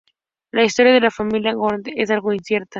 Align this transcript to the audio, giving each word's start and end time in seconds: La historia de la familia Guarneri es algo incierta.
La 0.51 0.63
historia 0.63 0.93
de 0.93 0.99
la 0.99 1.11
familia 1.11 1.53
Guarneri 1.53 2.01
es 2.01 2.09
algo 2.09 2.33
incierta. 2.33 2.69